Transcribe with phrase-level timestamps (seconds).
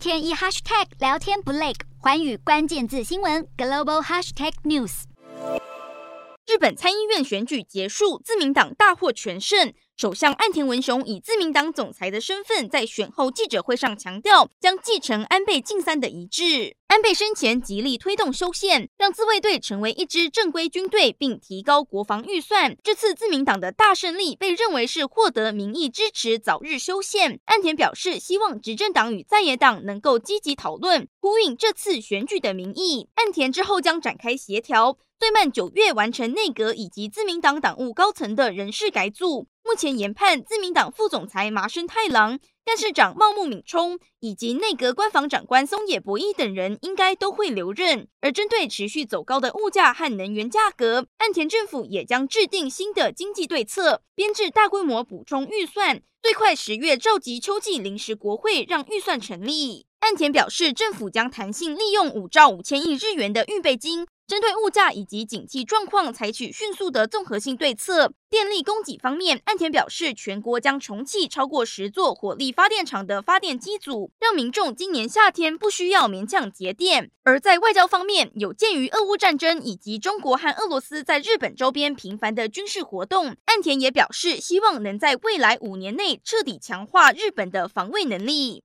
[0.00, 5.02] 天一 hashtag 聊天不累，环宇关键字新闻 global hashtag news。
[6.46, 9.74] 日本参议院选举结束，自民党大获全胜。
[9.98, 16.78] 首相岸田文雄以自民党总裁的身份，在选后记者会上强调，将继承安倍晋三的遗志。
[16.90, 22.76] 安倍生前极力推动修宪，让自卫队成为一支正规军队，并提高国防预算。
[22.82, 27.38] 这次自民党的大胜利被认为是获得民意支持，早日修宪。
[27.44, 33.08] 岸田表示，希望执政党与在野党能够积极讨论，呼应这次选举的民意。
[33.14, 34.98] 岸田之后将展开协调。
[35.20, 39.46] 最慢九月完成内阁以及自民党党务高层的人事改组。
[39.62, 48.06] 目前研判自民党副总裁麻生太郎、干事长茂木敏充以及内阁官房长官松野博一等人应该都会留任。
[48.20, 59.86] 而针对持续走高的物价和能源价格，岸田政府也将制定新的经济对策，编制大规模补充预算，最快十月召集秋季临时国会让预算成立。
[60.00, 64.06] 岸田表示，政府将弹性利用五兆五千亿日元的预备金。
[64.30, 68.12] 针对物价以及景气状况，采取迅速的综合性对策。
[68.30, 77.10] 电力供给方面，岸田表示，全国将重启超过十座火力发电厂的发电机组，让民众今年夏天不需要勉强节电。
[77.24, 88.62] 而在外交方面，有鉴于俄乌战争以及中国和俄罗斯在日本周边频繁的军事活动，岸田也表示，希望能在未来五年内彻底强化日本的防卫能力。